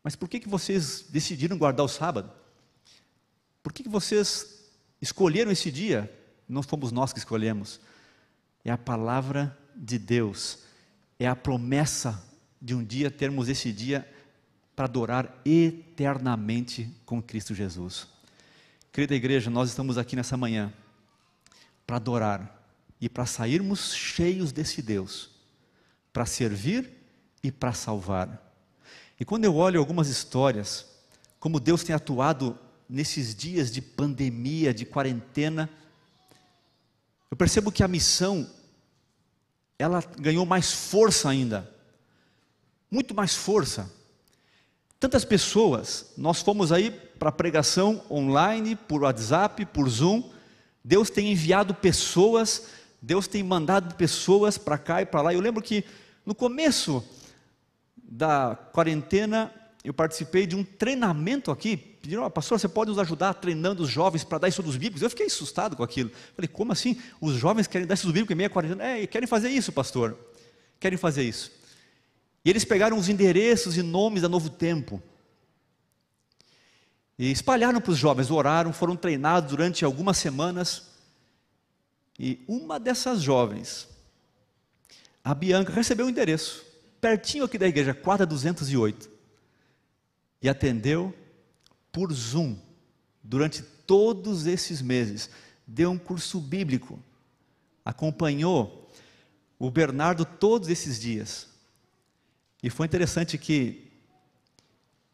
[0.04, 2.30] mas por que, que vocês decidiram guardar o sábado?
[3.62, 4.68] Por que, que vocês
[5.00, 6.12] escolheram esse dia?
[6.48, 7.80] Não fomos nós que escolhemos.
[8.64, 10.58] É a palavra de Deus,
[11.18, 12.22] é a promessa
[12.60, 14.06] de um dia termos esse dia
[14.80, 18.06] para adorar eternamente com Cristo Jesus.
[18.90, 20.72] Querida igreja, nós estamos aqui nessa manhã
[21.86, 22.64] para adorar
[22.98, 25.32] e para sairmos cheios desse Deus,
[26.14, 26.90] para servir
[27.42, 28.42] e para salvar.
[29.20, 30.86] E quando eu olho algumas histórias,
[31.38, 35.68] como Deus tem atuado nesses dias de pandemia, de quarentena,
[37.30, 38.48] eu percebo que a missão
[39.78, 41.70] ela ganhou mais força ainda.
[42.90, 43.99] Muito mais força.
[45.00, 50.22] Tantas pessoas, nós fomos aí para pregação online, por WhatsApp, por Zoom,
[50.84, 52.66] Deus tem enviado pessoas,
[53.00, 55.32] Deus tem mandado pessoas para cá e para lá.
[55.32, 55.84] Eu lembro que
[56.26, 57.02] no começo
[57.96, 59.50] da quarentena,
[59.82, 61.78] eu participei de um treinamento aqui.
[61.78, 65.00] Pediram, oh, pastor, você pode nos ajudar treinando os jovens para dar estudos bíblicos?
[65.00, 66.10] Eu fiquei assustado com aquilo.
[66.36, 67.00] Falei, como assim?
[67.22, 68.84] Os jovens querem dar estudos bíblicos em meia quarentena?
[68.84, 70.14] É, querem fazer isso, pastor.
[70.78, 71.59] Querem fazer isso.
[72.44, 75.02] E eles pegaram os endereços e nomes da Novo Tempo.
[77.18, 80.84] E espalharam para os jovens, oraram, foram treinados durante algumas semanas.
[82.18, 83.86] E uma dessas jovens,
[85.22, 86.64] a Bianca, recebeu o um endereço,
[86.98, 89.10] pertinho aqui da igreja, quadra 208.
[90.40, 91.14] E atendeu
[91.92, 92.56] por Zoom
[93.22, 95.28] durante todos esses meses.
[95.66, 96.98] Deu um curso bíblico.
[97.84, 98.90] Acompanhou
[99.58, 101.49] o Bernardo todos esses dias.
[102.62, 103.90] E foi interessante que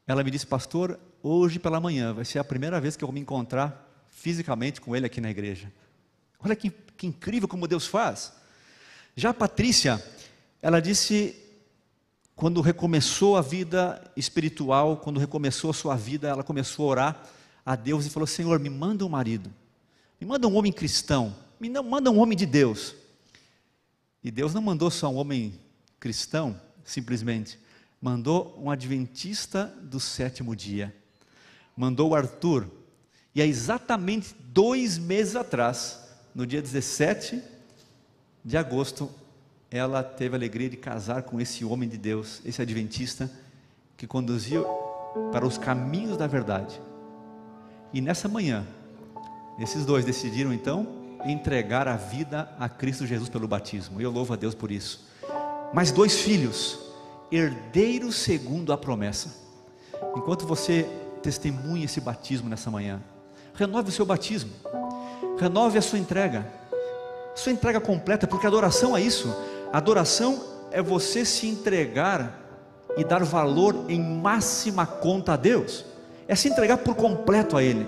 [0.06, 3.14] ela me disse, pastor, hoje pela manhã vai ser a primeira vez que eu vou
[3.14, 5.72] me encontrar fisicamente com ele aqui na igreja.
[6.40, 8.32] Olha que, que incrível como Deus faz.
[9.14, 10.04] Já a Patrícia,
[10.61, 11.35] ela disse,
[12.35, 17.28] quando recomeçou a vida espiritual, quando recomeçou a sua vida, ela começou a orar
[17.64, 19.50] a Deus e falou: Senhor, me manda um marido,
[20.20, 22.94] me manda um homem cristão, me manda um homem de Deus.
[24.22, 25.59] E Deus não mandou só um homem
[25.98, 27.59] cristão, simplesmente,
[28.01, 30.94] mandou um adventista do sétimo dia
[31.77, 32.66] mandou o Arthur,
[33.35, 36.01] e é exatamente dois meses atrás,
[36.35, 37.42] no dia 17
[38.42, 39.11] de agosto,
[39.70, 43.31] ela teve a alegria de casar com esse homem de Deus, esse adventista,
[43.96, 44.64] que conduziu
[45.33, 46.81] para os caminhos da verdade.
[47.92, 48.66] E nessa manhã,
[49.59, 54.01] esses dois decidiram então entregar a vida a Cristo Jesus pelo batismo.
[54.01, 55.07] E eu louvo a Deus por isso.
[55.72, 56.79] Mas dois filhos,
[57.31, 59.44] herdeiros segundo a promessa.
[60.16, 60.88] Enquanto você
[61.22, 63.02] testemunhe esse batismo nessa manhã.
[63.55, 64.50] Renove o seu batismo.
[65.38, 66.46] Renove a sua entrega.
[67.35, 69.35] Sua entrega completa, porque adoração é isso.
[69.72, 72.40] Adoração é você se entregar
[72.96, 75.85] e dar valor em máxima conta a Deus.
[76.29, 77.87] É se entregar por completo a Ele.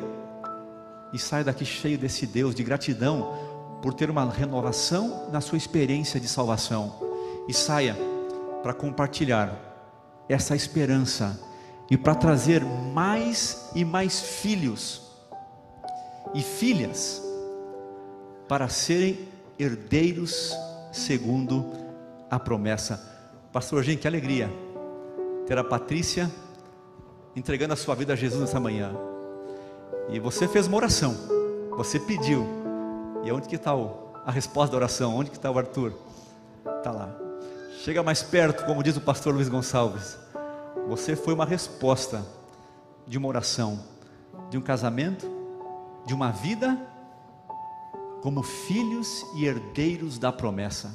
[1.13, 3.33] E sai daqui cheio desse Deus, de gratidão
[3.81, 7.08] por ter uma renovação na sua experiência de salvação.
[7.49, 7.97] E saia
[8.63, 9.51] para compartilhar
[10.29, 11.41] essa esperança
[11.91, 15.09] e para trazer mais e mais filhos
[16.35, 17.23] e filhas
[18.47, 20.55] para serem herdeiros
[20.93, 21.65] segundo
[22.31, 23.03] a promessa.
[23.53, 24.51] Pastor gente, que alegria
[25.47, 26.31] ter a Patrícia
[27.35, 28.93] entregando a sua vida a Jesus nessa manhã.
[30.11, 31.15] E você fez uma oração,
[31.77, 32.47] você pediu.
[33.25, 33.73] E onde que está
[34.25, 35.17] a resposta da oração?
[35.17, 35.93] Onde que está o Arthur?
[36.79, 37.28] Está lá.
[37.85, 40.19] Chega mais perto, como diz o pastor Luiz Gonçalves.
[40.89, 42.27] Você foi uma resposta
[43.07, 43.79] de uma oração,
[44.51, 45.31] de um casamento,
[46.05, 46.77] de uma vida
[48.21, 50.93] como filhos e herdeiros da promessa.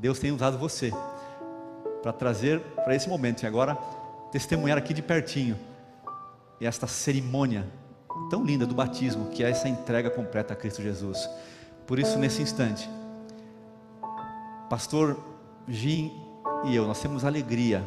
[0.00, 0.92] Deus tem usado você
[2.02, 3.76] para trazer para esse momento e agora
[4.32, 5.56] testemunhar aqui de pertinho
[6.60, 7.64] esta cerimônia
[8.28, 11.30] tão linda do batismo, que é essa entrega completa a Cristo Jesus.
[11.86, 12.90] Por isso, nesse instante,
[14.68, 15.29] Pastor
[15.70, 16.12] Jim
[16.64, 17.82] e eu, nós temos alegria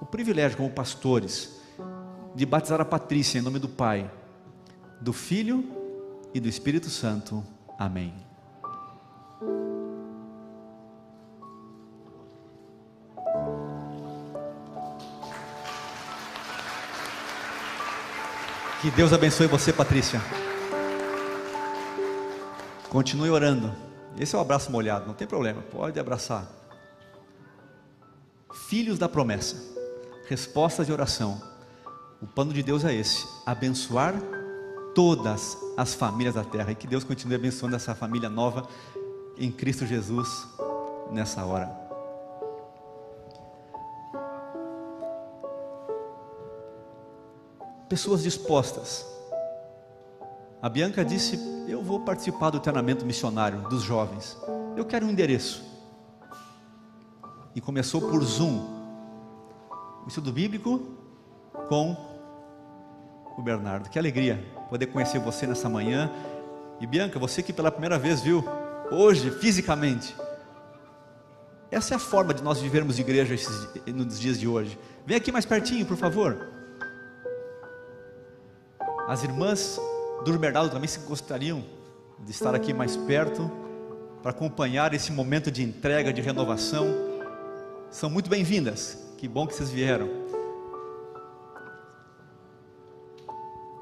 [0.00, 1.60] o privilégio como pastores
[2.34, 4.08] de batizar a Patrícia em nome do Pai,
[5.00, 5.64] do Filho
[6.32, 7.44] e do Espírito Santo.
[7.76, 8.14] Amém.
[18.80, 20.20] Que Deus abençoe você, Patrícia.
[22.88, 23.74] Continue orando.
[24.16, 26.46] Esse é o abraço molhado, não tem problema, pode abraçar.
[28.66, 29.78] Filhos da promessa
[30.28, 31.40] respostas de oração.
[32.20, 34.14] O plano de Deus é esse: abençoar
[34.94, 36.70] todas as famílias da terra.
[36.70, 38.68] E que Deus continue abençoando essa família nova
[39.36, 40.46] em Cristo Jesus
[41.10, 41.88] nessa hora.
[47.88, 49.06] Pessoas dispostas.
[50.60, 54.36] A Bianca disse: Eu vou participar do treinamento missionário dos jovens.
[54.76, 55.77] Eu quero um endereço.
[57.58, 58.64] E começou por Zoom
[60.06, 60.80] estudo bíblico
[61.68, 61.96] com
[63.36, 63.90] o Bernardo.
[63.90, 66.08] Que alegria poder conhecer você nessa manhã.
[66.80, 68.44] E Bianca, você que pela primeira vez viu
[68.92, 70.14] hoje, fisicamente.
[71.68, 74.78] Essa é a forma de nós vivermos igreja esses, nos dias de hoje.
[75.04, 76.38] Vem aqui mais pertinho, por favor.
[79.08, 79.80] As irmãs
[80.24, 81.64] do Bernardo também se gostariam
[82.20, 83.50] de estar aqui mais perto
[84.22, 87.07] para acompanhar esse momento de entrega, de renovação.
[87.90, 88.98] São muito bem-vindas.
[89.16, 90.10] Que bom que vocês vieram.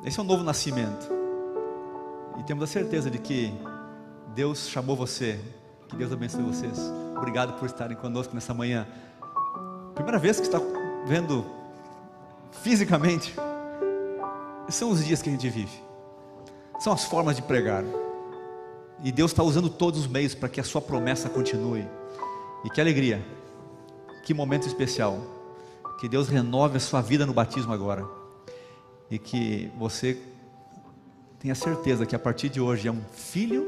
[0.04, 1.08] Esse é um novo nascimento.
[2.38, 3.52] E temos a certeza de que
[4.32, 5.40] Deus chamou você.
[5.88, 6.78] Que Deus abençoe vocês.
[7.16, 8.86] Obrigado por estarem conosco nessa manhã.
[9.94, 10.60] Primeira vez que está
[11.04, 11.44] vendo
[12.62, 13.34] fisicamente.
[14.68, 15.82] São os dias que a gente vive.
[16.78, 17.82] São as formas de pregar.
[19.02, 21.84] E Deus está usando todos os meios para que a sua promessa continue.
[22.64, 23.20] E que alegria.
[24.26, 25.20] Que momento especial.
[26.00, 28.04] Que Deus renove a sua vida no batismo agora.
[29.08, 30.20] E que você
[31.38, 33.64] tenha certeza que a partir de hoje é um filho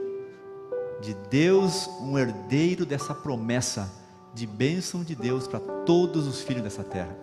[1.01, 3.89] de Deus, um herdeiro dessa promessa
[4.35, 7.17] de bênção de Deus para todos os filhos dessa terra.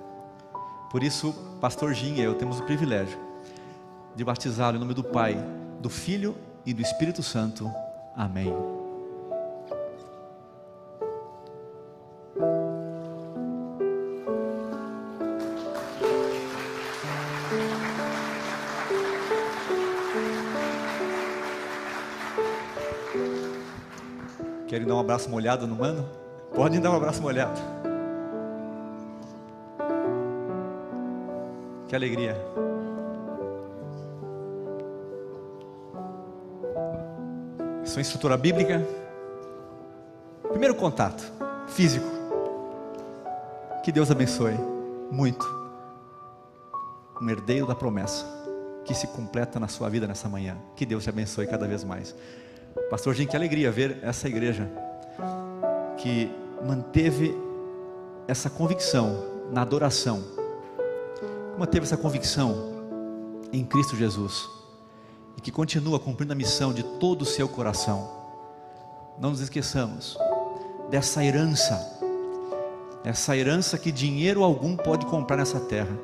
[0.90, 3.20] Por isso, pastor Jim e eu temos o privilégio
[4.16, 5.38] de batizá-lo em nome do Pai,
[5.82, 7.70] do Filho e do Espírito Santo.
[8.16, 8.75] Amém.
[25.06, 26.04] Abraço molhado no mano?
[26.54, 27.60] Podem dar um abraço molhado.
[31.88, 32.36] Que alegria.
[37.84, 38.84] Sua estrutura bíblica.
[40.50, 41.24] Primeiro contato
[41.68, 42.08] físico.
[43.84, 44.58] Que Deus abençoe
[45.12, 45.46] muito.
[47.22, 48.26] Um herdeiro da promessa
[48.84, 50.58] que se completa na sua vida nessa manhã.
[50.76, 52.16] Que Deus te abençoe cada vez mais.
[52.90, 54.85] Pastor Jim, que alegria ver essa igreja
[55.98, 56.32] que
[56.66, 57.36] manteve
[58.28, 60.24] essa convicção na adoração,
[61.58, 62.74] manteve essa convicção
[63.52, 64.50] em Cristo Jesus
[65.38, 68.10] e que continua cumprindo a missão de todo o seu coração.
[69.20, 70.18] Não nos esqueçamos
[70.90, 72.00] dessa herança,
[73.04, 75.98] essa herança que dinheiro algum pode comprar nessa terra,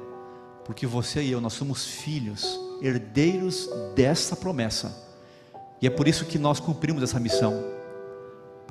[0.66, 5.12] porque você e eu, nós somos filhos, herdeiros dessa promessa
[5.82, 7.53] e é por isso que nós cumprimos essa missão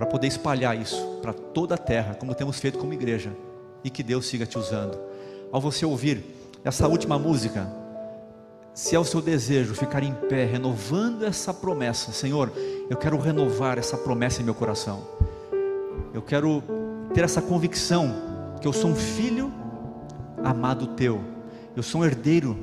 [0.00, 3.36] para poder espalhar isso para toda a terra, como temos feito como igreja,
[3.84, 4.98] e que Deus siga te usando.
[5.52, 6.24] Ao você ouvir
[6.64, 7.70] essa última música,
[8.72, 12.50] se é o seu desejo ficar em pé, renovando essa promessa, Senhor,
[12.88, 15.06] eu quero renovar essa promessa em meu coração.
[16.14, 16.62] Eu quero
[17.12, 19.52] ter essa convicção que eu sou um filho
[20.42, 21.20] amado teu.
[21.76, 22.56] Eu sou um herdeiro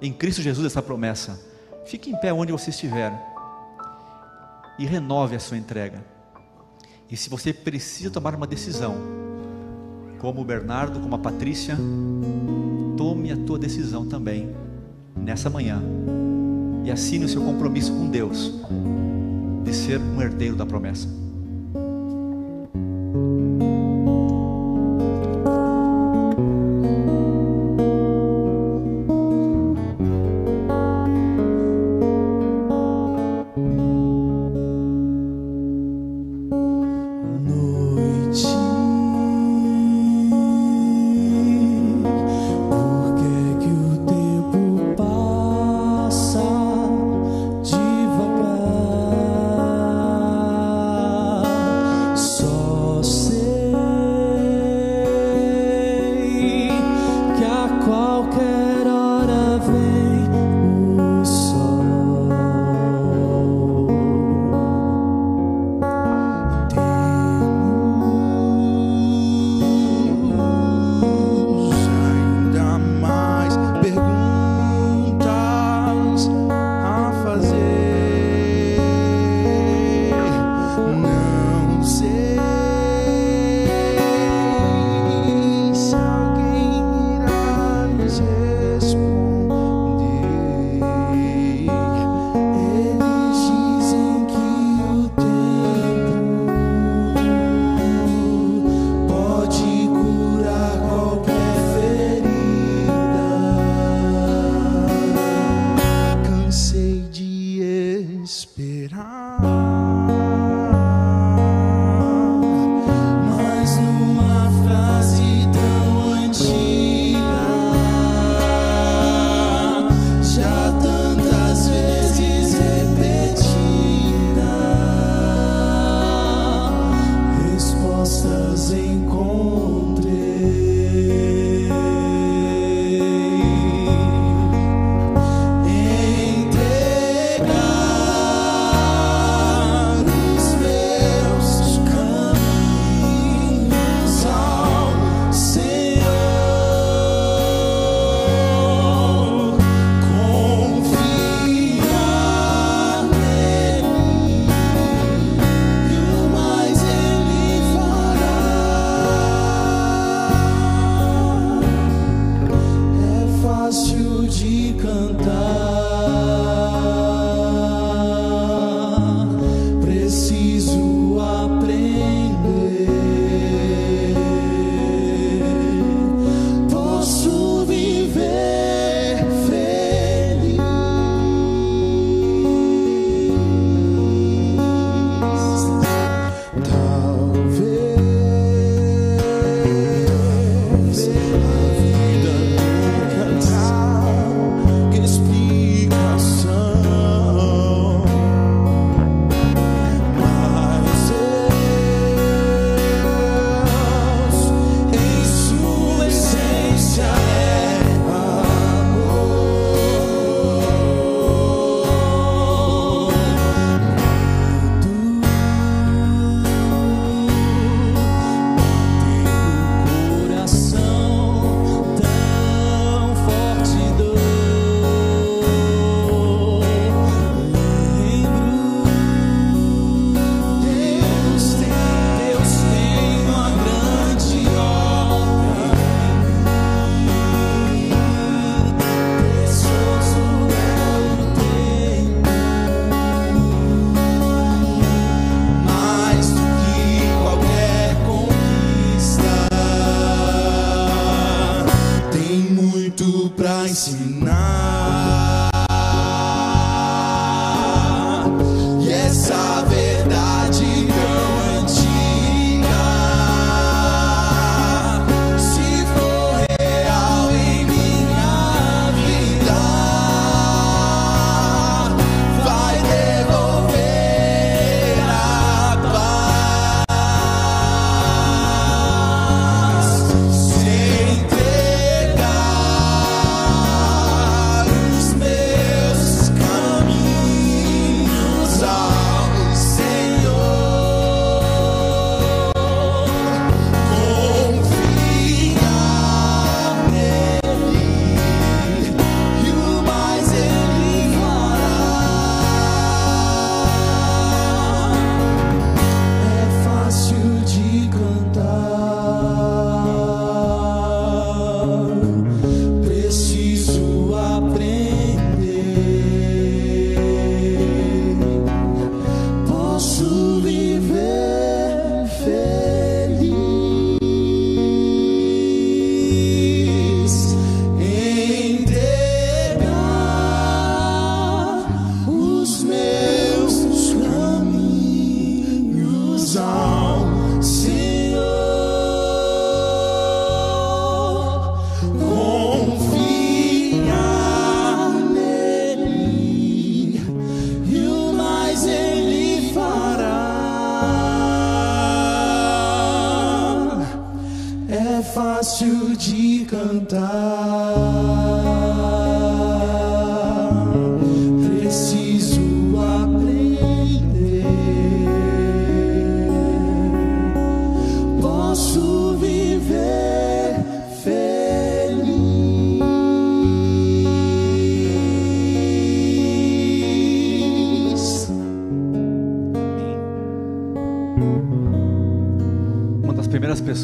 [0.00, 1.40] em Cristo Jesus dessa promessa.
[1.86, 3.12] Fique em pé onde você estiver
[4.78, 6.17] e renove a sua entrega.
[7.10, 8.96] E se você precisa tomar uma decisão,
[10.18, 11.76] como o Bernardo, como a Patrícia,
[12.96, 14.54] tome a tua decisão também
[15.16, 15.82] nessa manhã
[16.84, 18.60] e assine o seu compromisso com Deus
[19.64, 21.08] de ser um herdeiro da promessa.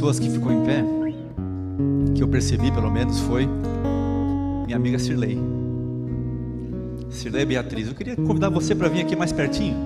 [0.04, 0.84] Pessoas que ficou em pé,
[2.14, 3.48] que eu percebi pelo menos, foi
[4.66, 5.40] minha amiga Sirley.
[7.08, 9.78] Sirley Beatriz, eu queria convidar você para vir aqui mais pertinho.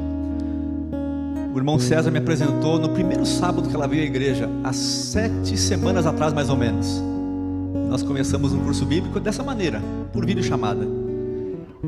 [1.55, 5.57] O irmão César me apresentou no primeiro sábado que ela veio à igreja, há sete
[5.57, 7.01] semanas atrás mais ou menos.
[7.89, 9.81] Nós começamos um curso bíblico dessa maneira,
[10.13, 10.85] por vídeo chamada.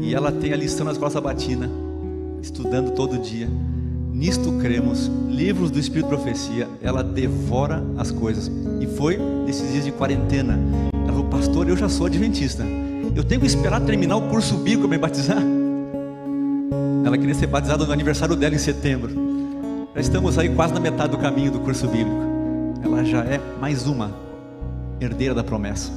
[0.00, 1.68] E ela tem a lição na escola sabatina,
[2.40, 3.48] estudando todo dia.
[4.20, 8.52] Nisto cremos, livros do Espírito Profecia, ela devora as coisas.
[8.78, 9.16] E foi
[9.46, 10.58] nesses dias de quarentena.
[10.92, 12.62] Ela falou, pastor, eu já sou adventista.
[13.16, 15.42] Eu tenho que esperar terminar o curso bíblico para me batizar?
[17.02, 19.10] Ela queria ser batizada no aniversário dela em setembro.
[19.94, 22.20] Já estamos aí quase na metade do caminho do curso bíblico.
[22.82, 24.12] Ela já é mais uma
[25.00, 25.90] herdeira da promessa.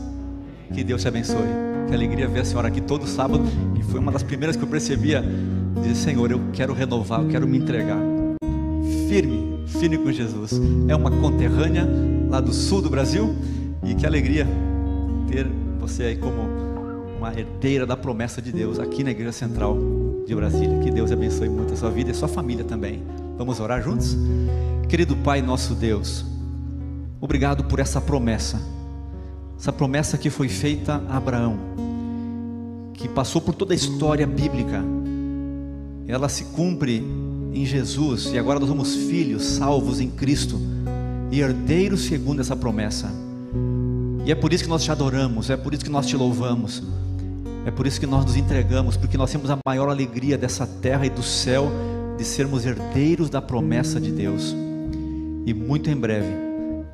[0.74, 1.50] Que Deus te abençoe.
[1.90, 3.44] Que alegria ver a senhora aqui todo sábado.
[3.78, 5.22] E foi uma das primeiras que eu percebia.
[5.82, 8.13] Dizer, Senhor, eu quero renovar, eu quero me entregar
[9.14, 10.60] firme, firme com Jesus.
[10.88, 11.88] É uma conterrânea
[12.32, 13.36] lá do sul do Brasil
[13.84, 14.48] e que alegria
[15.30, 15.46] ter
[15.80, 16.42] você aí como
[17.20, 19.78] uma herdeira da promessa de Deus aqui na Igreja Central
[20.26, 20.80] de Brasília.
[20.80, 23.04] Que Deus abençoe muito a sua vida e a sua família também.
[23.38, 24.18] Vamos orar juntos?
[24.90, 26.26] Querido Pai, nosso Deus,
[27.22, 28.60] obrigado por essa promessa.
[29.60, 31.60] Essa promessa que foi feita a Abraão,
[32.96, 34.84] que passou por toda a história bíblica.
[36.08, 37.23] Ela se cumpre
[37.54, 40.60] em Jesus e agora nós somos filhos salvos em Cristo
[41.32, 43.10] e herdeiros segundo essa promessa.
[44.26, 46.82] E é por isso que nós te adoramos, é por isso que nós te louvamos,
[47.66, 51.06] é por isso que nós nos entregamos, porque nós temos a maior alegria dessa terra
[51.06, 51.72] e do céu
[52.18, 54.56] de sermos herdeiros da promessa de Deus.
[55.46, 56.34] E muito em breve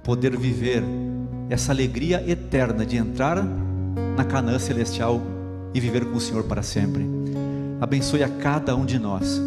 [0.04, 0.84] poder viver
[1.50, 3.44] essa alegria eterna de entrar
[4.16, 5.22] na Canaã celestial
[5.74, 7.06] e viver com o Senhor para sempre.
[7.80, 9.40] Abençoe a cada um de nós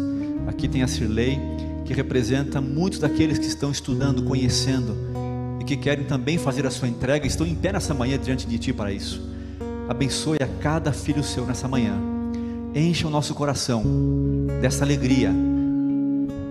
[0.47, 1.39] Aqui tem a Cirlei,
[1.85, 4.95] que representa muitos daqueles que estão estudando, conhecendo
[5.59, 8.57] e que querem também fazer a sua entrega, estão em pé nessa manhã diante de
[8.57, 9.21] Ti para isso.
[9.87, 11.93] Abençoe a cada filho seu nessa manhã.
[12.73, 13.83] Encha o nosso coração
[14.61, 15.31] dessa alegria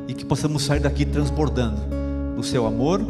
[0.06, 1.80] e que possamos sair daqui transbordando
[2.36, 3.00] do Seu amor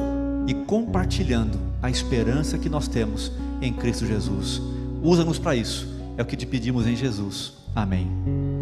[0.46, 4.62] e compartilhando a esperança que nós temos em Cristo Jesus.
[5.02, 5.86] Usa-nos para isso.
[6.16, 7.52] É o que te pedimos em Jesus.
[7.74, 8.61] Amém.